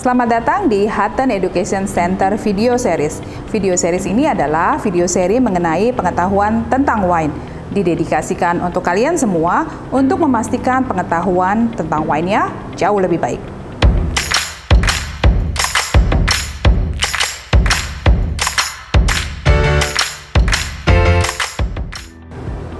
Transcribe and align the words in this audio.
Selamat 0.00 0.32
datang 0.32 0.64
di 0.64 0.88
Hutton 0.88 1.28
Education 1.28 1.84
Center 1.84 2.32
Video 2.40 2.80
Series. 2.80 3.20
Video 3.52 3.76
series 3.76 4.08
ini 4.08 4.24
adalah 4.24 4.80
video 4.80 5.04
seri 5.04 5.36
mengenai 5.36 5.92
pengetahuan 5.92 6.64
tentang 6.72 7.04
wine. 7.04 7.28
Didedikasikan 7.68 8.64
untuk 8.64 8.80
kalian 8.80 9.20
semua 9.20 9.68
untuk 9.92 10.24
memastikan 10.24 10.88
pengetahuan 10.88 11.68
tentang 11.76 12.08
wine-nya 12.08 12.48
jauh 12.80 12.96
lebih 12.96 13.20
baik. 13.20 13.44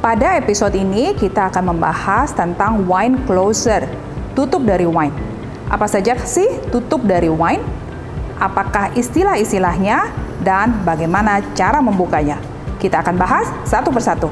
Pada 0.00 0.40
episode 0.40 0.72
ini 0.72 1.12
kita 1.20 1.52
akan 1.52 1.76
membahas 1.76 2.32
tentang 2.32 2.88
wine 2.88 3.20
closer, 3.28 3.84
tutup 4.32 4.64
dari 4.64 4.88
wine. 4.88 5.29
Apa 5.70 5.86
saja 5.86 6.18
sih 6.26 6.50
tutup 6.74 7.06
dari 7.06 7.30
wine? 7.30 7.62
Apakah 8.42 8.90
istilah-istilahnya 8.98 10.10
dan 10.42 10.82
bagaimana 10.82 11.38
cara 11.54 11.78
membukanya? 11.78 12.42
Kita 12.82 13.06
akan 13.06 13.14
bahas 13.14 13.46
satu 13.62 13.94
persatu. 13.94 14.26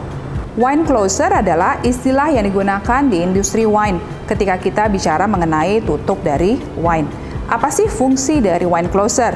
Wine 0.59 0.82
closer 0.82 1.30
adalah 1.30 1.79
istilah 1.87 2.34
yang 2.34 2.43
digunakan 2.43 3.06
di 3.06 3.23
industri 3.23 3.62
wine 3.62 4.02
ketika 4.27 4.59
kita 4.59 4.91
bicara 4.91 5.30
mengenai 5.30 5.79
tutup 5.87 6.19
dari 6.27 6.59
wine. 6.74 7.06
Apa 7.46 7.70
sih 7.70 7.87
fungsi 7.87 8.43
dari 8.43 8.66
wine 8.66 8.91
closer? 8.91 9.30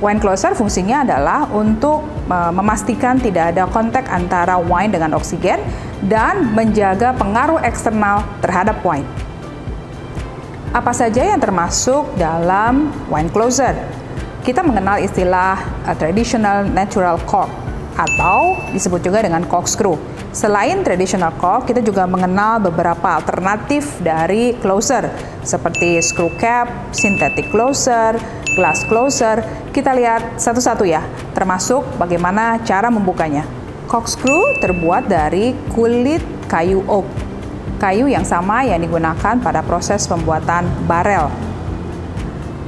Wine 0.00 0.16
closer 0.24 0.56
fungsinya 0.56 1.04
adalah 1.04 1.44
untuk 1.52 2.00
memastikan 2.32 3.20
tidak 3.20 3.52
ada 3.52 3.68
kontak 3.68 4.08
antara 4.08 4.56
wine 4.56 4.88
dengan 4.88 5.12
oksigen 5.12 5.60
dan 6.08 6.56
menjaga 6.56 7.12
pengaruh 7.12 7.60
eksternal 7.60 8.24
terhadap 8.40 8.80
wine. 8.80 9.04
Apa 10.70 10.94
saja 10.94 11.26
yang 11.26 11.42
termasuk 11.42 12.14
dalam 12.14 12.94
wine 13.10 13.26
closer? 13.34 13.74
Kita 14.46 14.62
mengenal 14.62 15.02
istilah 15.02 15.58
uh, 15.82 15.98
traditional 15.98 16.62
natural 16.62 17.18
cork 17.26 17.50
atau 17.98 18.54
disebut 18.70 19.02
juga 19.02 19.26
dengan 19.26 19.42
corkscrew. 19.50 19.98
Selain 20.30 20.78
traditional 20.86 21.34
cork, 21.42 21.66
kita 21.66 21.82
juga 21.82 22.06
mengenal 22.06 22.62
beberapa 22.62 23.18
alternatif 23.18 23.98
dari 23.98 24.54
closer 24.62 25.10
seperti 25.42 25.98
screw 25.98 26.30
cap, 26.38 26.70
synthetic 26.94 27.50
closer, 27.50 28.14
glass 28.54 28.86
closer. 28.86 29.42
Kita 29.74 29.90
lihat 29.90 30.38
satu-satu 30.38 30.86
ya, 30.86 31.02
termasuk 31.34 31.82
bagaimana 31.98 32.62
cara 32.62 32.94
membukanya. 32.94 33.42
Corkscrew 33.90 34.62
terbuat 34.62 35.10
dari 35.10 35.50
kulit 35.74 36.22
kayu 36.46 36.86
oak 36.86 37.19
kayu 37.80 38.12
yang 38.12 38.28
sama 38.28 38.60
yang 38.60 38.84
digunakan 38.84 39.40
pada 39.40 39.64
proses 39.64 40.04
pembuatan 40.04 40.68
barel. 40.84 41.32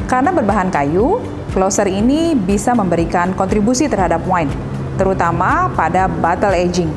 Karena 0.09 0.33
berbahan 0.33 0.73
kayu, 0.73 1.21
closer 1.53 1.85
ini 1.85 2.33
bisa 2.33 2.73
memberikan 2.73 3.37
kontribusi 3.37 3.93
terhadap 3.93 4.25
wine, 4.25 4.49
terutama 4.97 5.69
pada 5.77 6.09
bottle 6.09 6.57
aging. 6.57 6.89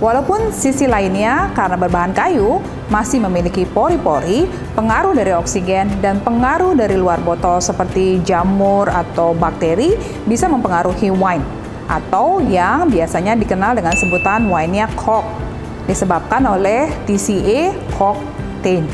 Walaupun 0.00 0.50
sisi 0.50 0.90
lainnya, 0.90 1.52
karena 1.54 1.78
berbahan 1.78 2.10
kayu, 2.10 2.58
masih 2.90 3.22
memiliki 3.22 3.62
pori-pori, 3.68 4.50
pengaruh 4.74 5.14
dari 5.14 5.30
oksigen, 5.30 5.86
dan 6.02 6.18
pengaruh 6.24 6.74
dari 6.74 6.98
luar 6.98 7.22
botol 7.22 7.62
seperti 7.62 8.18
jamur 8.26 8.90
atau 8.90 9.30
bakteri 9.30 9.94
bisa 10.26 10.50
mempengaruhi 10.50 11.12
wine, 11.14 11.46
atau 11.86 12.42
yang 12.42 12.90
biasanya 12.90 13.38
dikenal 13.38 13.78
dengan 13.78 13.94
sebutan 13.94 14.50
wine-nya 14.50 14.90
cork 14.98 15.51
disebabkan 15.86 16.46
oleh 16.46 16.90
TCA 17.04 17.74
10. 17.98 18.86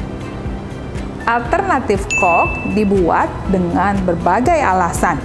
Alternatif 1.29 2.09
cork 2.17 2.73
dibuat 2.73 3.29
dengan 3.53 3.93
berbagai 4.01 4.57
alasan. 4.57 5.21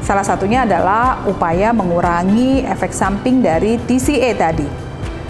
Salah 0.00 0.24
satunya 0.24 0.64
adalah 0.64 1.20
upaya 1.28 1.76
mengurangi 1.76 2.64
efek 2.64 2.94
samping 2.96 3.44
dari 3.44 3.76
TCA 3.76 4.32
tadi. 4.32 4.64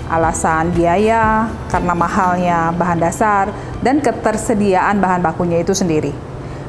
Alasan 0.06 0.70
biaya, 0.70 1.50
karena 1.66 1.94
mahalnya 1.98 2.70
bahan 2.70 3.02
dasar, 3.02 3.50
dan 3.82 3.98
ketersediaan 3.98 5.02
bahan 5.02 5.18
bakunya 5.26 5.58
itu 5.58 5.74
sendiri. 5.74 6.14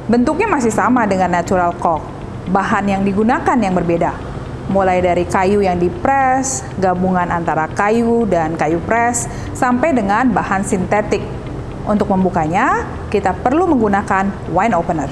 Bentuknya 0.10 0.50
masih 0.50 0.74
sama 0.74 1.06
dengan 1.06 1.38
natural 1.38 1.78
cork, 1.78 2.02
bahan 2.50 2.90
yang 2.90 3.02
digunakan 3.06 3.58
yang 3.60 3.78
berbeda 3.78 4.27
mulai 4.68 5.00
dari 5.00 5.24
kayu 5.24 5.64
yang 5.64 5.80
dipres, 5.80 6.64
gabungan 6.80 7.28
antara 7.32 7.72
kayu 7.72 8.28
dan 8.28 8.60
kayu 8.60 8.84
pres, 8.84 9.28
sampai 9.56 9.96
dengan 9.96 10.28
bahan 10.32 10.64
sintetik. 10.64 11.24
Untuk 11.88 12.12
membukanya, 12.12 12.84
kita 13.08 13.32
perlu 13.32 13.64
menggunakan 13.72 14.52
wine 14.52 14.76
opener. 14.76 15.08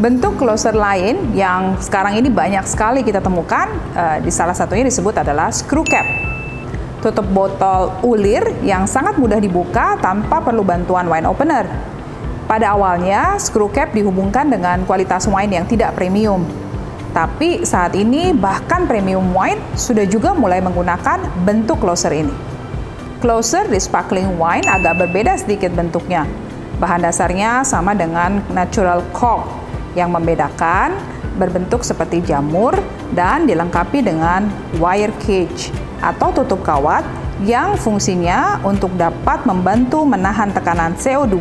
Bentuk 0.00 0.36
closer 0.40 0.72
lain 0.72 1.32
yang 1.36 1.76
sekarang 1.80 2.16
ini 2.16 2.28
banyak 2.28 2.64
sekali 2.68 3.00
kita 3.04 3.24
temukan, 3.24 3.68
uh, 3.96 4.16
di 4.20 4.28
salah 4.32 4.56
satunya 4.56 4.84
disebut 4.84 5.16
adalah 5.16 5.48
screw 5.52 5.84
cap. 5.84 6.04
Tutup 7.00 7.24
botol 7.32 7.96
ulir 8.04 8.60
yang 8.60 8.84
sangat 8.84 9.16
mudah 9.16 9.40
dibuka 9.40 9.96
tanpa 10.00 10.44
perlu 10.44 10.60
bantuan 10.60 11.08
wine 11.08 11.24
opener. 11.24 11.64
Pada 12.44 12.76
awalnya, 12.76 13.40
screw 13.40 13.72
cap 13.72 13.96
dihubungkan 13.96 14.52
dengan 14.52 14.84
kualitas 14.84 15.24
wine 15.24 15.56
yang 15.56 15.64
tidak 15.64 15.96
premium, 15.96 16.44
tapi 17.10 17.66
saat 17.66 17.98
ini 17.98 18.30
bahkan 18.30 18.86
premium 18.86 19.34
wine 19.34 19.58
sudah 19.74 20.06
juga 20.06 20.30
mulai 20.30 20.62
menggunakan 20.62 21.42
bentuk 21.42 21.82
closer 21.82 22.14
ini. 22.14 22.32
Closer 23.18 23.66
di 23.66 23.76
sparkling 23.76 24.38
wine 24.38 24.64
agak 24.64 25.04
berbeda 25.04 25.36
sedikit 25.36 25.74
bentuknya. 25.74 26.24
Bahan 26.80 27.04
dasarnya 27.04 27.66
sama 27.66 27.92
dengan 27.92 28.40
natural 28.54 29.04
cork 29.12 29.44
yang 29.98 30.14
membedakan 30.14 30.96
berbentuk 31.36 31.84
seperti 31.84 32.24
jamur 32.24 32.72
dan 33.12 33.44
dilengkapi 33.44 34.00
dengan 34.00 34.48
wire 34.80 35.12
cage 35.20 35.74
atau 36.00 36.32
tutup 36.32 36.64
kawat 36.64 37.04
yang 37.44 37.76
fungsinya 37.76 38.60
untuk 38.64 38.92
dapat 38.96 39.44
membantu 39.48 40.04
menahan 40.04 40.52
tekanan 40.52 40.92
CO2 40.96 41.36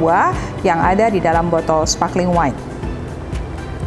yang 0.63 0.79
ada 0.79 1.12
di 1.12 1.19
dalam 1.19 1.52
botol 1.52 1.84
sparkling 1.84 2.31
wine. 2.31 2.69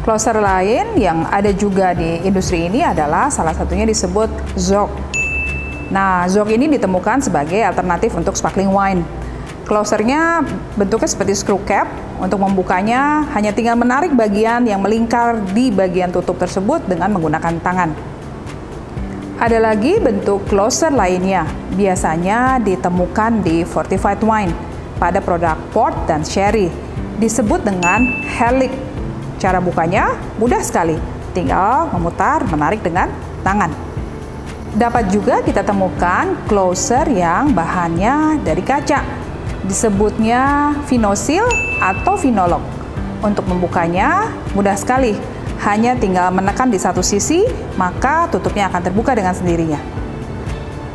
Closer 0.03 0.35
lain 0.35 0.99
yang 0.99 1.23
ada 1.31 1.47
juga 1.55 1.95
di 1.95 2.19
industri 2.27 2.67
ini 2.67 2.83
adalah 2.83 3.31
salah 3.31 3.55
satunya 3.55 3.87
disebut 3.87 4.27
Zog. 4.59 4.91
Nah, 5.95 6.27
Zog 6.27 6.51
ini 6.51 6.67
ditemukan 6.67 7.23
sebagai 7.23 7.63
alternatif 7.63 8.11
untuk 8.11 8.35
sparkling 8.35 8.67
wine. 8.67 8.99
Closernya 9.63 10.43
bentuknya 10.75 11.07
seperti 11.07 11.39
screw 11.39 11.63
cap. 11.63 11.87
Untuk 12.19 12.35
membukanya 12.39 13.23
hanya 13.31 13.55
tinggal 13.55 13.79
menarik 13.79 14.11
bagian 14.11 14.67
yang 14.67 14.83
melingkar 14.83 15.39
di 15.55 15.71
bagian 15.71 16.11
tutup 16.11 16.35
tersebut 16.35 16.83
dengan 16.83 17.07
menggunakan 17.15 17.63
tangan. 17.63 17.95
Ada 19.39 19.59
lagi 19.59 20.03
bentuk 20.03 20.43
closer 20.51 20.91
lainnya, 20.91 21.47
biasanya 21.79 22.59
ditemukan 22.59 23.43
di 23.43 23.63
fortified 23.63 24.19
wine 24.23 24.51
pada 24.99 25.23
produk 25.23 25.55
port 25.71 25.95
dan 26.11 26.27
sherry. 26.27 26.67
Disebut 27.19 27.63
dengan 27.63 28.03
helix 28.39 28.71
Cara 29.43 29.59
bukanya 29.59 30.15
mudah 30.39 30.63
sekali, 30.63 30.95
tinggal 31.35 31.91
memutar, 31.91 32.47
menarik 32.47 32.79
dengan 32.79 33.11
tangan. 33.43 33.75
Dapat 34.71 35.11
juga 35.11 35.43
kita 35.43 35.67
temukan 35.67 36.31
closer 36.47 37.03
yang 37.11 37.51
bahannya 37.51 38.39
dari 38.39 38.63
kaca. 38.63 39.03
Disebutnya 39.67 40.71
vinosil 40.87 41.43
atau 41.83 42.15
vinolog. 42.15 42.63
Untuk 43.19 43.43
membukanya 43.51 44.31
mudah 44.55 44.79
sekali, 44.79 45.11
hanya 45.67 45.99
tinggal 45.99 46.31
menekan 46.31 46.71
di 46.71 46.79
satu 46.79 47.03
sisi, 47.03 47.43
maka 47.75 48.31
tutupnya 48.31 48.71
akan 48.71 48.79
terbuka 48.79 49.11
dengan 49.11 49.35
sendirinya. 49.35 49.83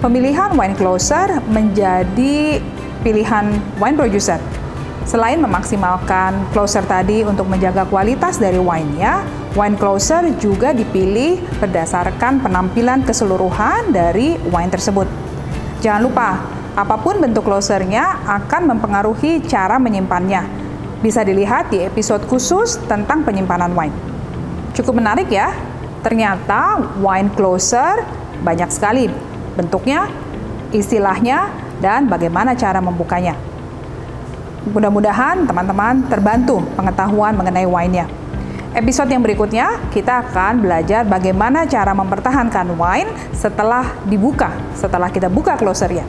Pemilihan 0.01 0.57
wine 0.57 0.73
closer 0.73 1.37
menjadi 1.53 2.65
pilihan 3.05 3.61
wine 3.77 3.97
producer 4.01 4.41
Selain 5.09 5.41
memaksimalkan 5.41 6.53
closer 6.53 6.85
tadi 6.85 7.25
untuk 7.25 7.49
menjaga 7.49 7.89
kualitas 7.89 8.37
dari 8.37 8.61
wine-nya, 8.61 9.25
wine 9.57 9.81
closer 9.81 10.21
juga 10.37 10.77
dipilih 10.77 11.41
berdasarkan 11.65 12.45
penampilan 12.45 13.09
keseluruhan 13.09 13.89
dari 13.89 14.37
wine 14.53 14.69
tersebut. 14.69 15.09
Jangan 15.81 16.05
lupa, 16.05 16.45
apa 16.77 17.01
pun 17.01 17.25
bentuk 17.25 17.49
closernya 17.49 18.21
akan 18.29 18.77
mempengaruhi 18.77 19.41
cara 19.49 19.81
menyimpannya. 19.81 20.45
Bisa 21.01 21.25
dilihat 21.25 21.73
di 21.73 21.89
episode 21.89 22.29
khusus 22.29 22.77
tentang 22.85 23.25
penyimpanan 23.25 23.73
wine. 23.73 23.97
Cukup 24.77 25.01
menarik 25.01 25.33
ya, 25.33 25.57
ternyata 26.05 26.85
wine 27.01 27.33
closer 27.33 28.05
banyak 28.45 28.69
sekali 28.69 29.09
bentuknya, 29.57 30.05
istilahnya, 30.69 31.49
dan 31.81 32.13
bagaimana 32.13 32.53
cara 32.53 32.85
membukanya. 32.85 33.48
Mudah-mudahan 34.69 35.49
teman-teman 35.49 36.05
terbantu 36.07 36.61
pengetahuan 36.77 37.33
mengenai 37.35 37.65
wine-nya. 37.65 38.07
Episode 38.77 39.09
yang 39.09 39.25
berikutnya 39.25 39.91
kita 39.91 40.29
akan 40.29 40.61
belajar 40.61 41.03
bagaimana 41.09 41.65
cara 41.65 41.97
mempertahankan 41.97 42.77
wine 42.77 43.09
setelah 43.33 43.97
dibuka, 44.05 44.53
setelah 44.77 45.09
kita 45.09 45.33
buka 45.33 45.57
closernya. 45.57 46.05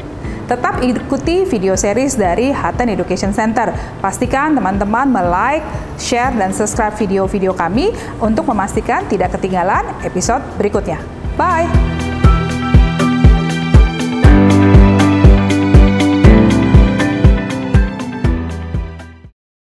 Tetap 0.50 0.81
ikuti 0.81 1.45
video 1.45 1.77
series 1.77 2.17
dari 2.17 2.50
Hatten 2.50 2.89
Education 2.89 3.31
Center. 3.31 3.69
Pastikan 4.01 4.57
teman-teman 4.57 5.13
like, 5.13 5.61
share, 6.01 6.33
dan 6.33 6.50
subscribe 6.50 6.97
video-video 6.97 7.53
kami 7.53 7.94
untuk 8.17 8.50
memastikan 8.50 9.06
tidak 9.06 9.38
ketinggalan 9.38 9.85
episode 10.01 10.41
berikutnya. 10.57 10.97
Bye! 11.38 11.99